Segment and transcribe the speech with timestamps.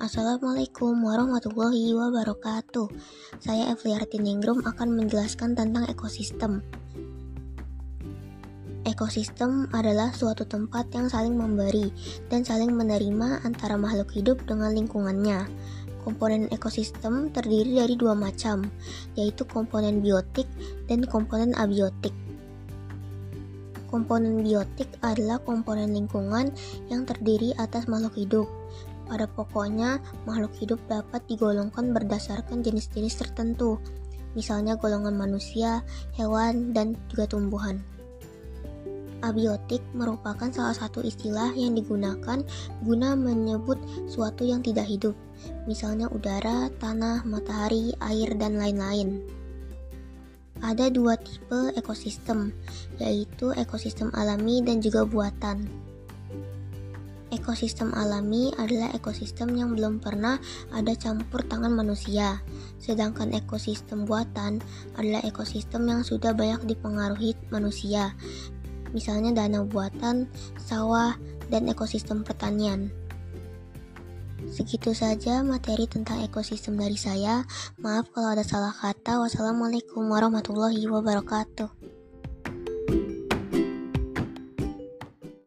[0.00, 2.88] Assalamualaikum warahmatullahi wabarakatuh.
[3.36, 6.64] Saya Evliarti Ningrum akan menjelaskan tentang ekosistem.
[8.88, 11.92] Ekosistem adalah suatu tempat yang saling memberi
[12.32, 15.44] dan saling menerima antara makhluk hidup dengan lingkungannya.
[16.00, 18.72] Komponen ekosistem terdiri dari dua macam,
[19.20, 20.48] yaitu komponen biotik
[20.88, 22.16] dan komponen abiotik.
[23.92, 26.56] Komponen biotik adalah komponen lingkungan
[26.88, 28.48] yang terdiri atas makhluk hidup.
[29.10, 33.82] Pada pokoknya, makhluk hidup dapat digolongkan berdasarkan jenis-jenis tertentu,
[34.38, 35.82] misalnya golongan manusia,
[36.14, 37.82] hewan, dan juga tumbuhan.
[39.20, 42.40] Abiotik merupakan salah satu istilah yang digunakan
[42.86, 45.18] guna menyebut suatu yang tidak hidup,
[45.66, 49.20] misalnya udara, tanah, matahari, air, dan lain-lain.
[50.62, 52.54] Ada dua tipe ekosistem,
[53.02, 55.89] yaitu ekosistem alami dan juga buatan.
[57.30, 60.42] Ekosistem alami adalah ekosistem yang belum pernah
[60.74, 62.42] ada campur tangan manusia,
[62.82, 64.58] sedangkan ekosistem buatan
[64.98, 68.18] adalah ekosistem yang sudah banyak dipengaruhi manusia,
[68.90, 70.26] misalnya danau buatan,
[70.58, 71.14] sawah,
[71.54, 72.90] dan ekosistem pertanian.
[74.50, 77.46] Segitu saja materi tentang ekosistem dari saya.
[77.78, 79.20] Maaf kalau ada salah kata.
[79.20, 81.99] Wassalamualaikum warahmatullahi wabarakatuh.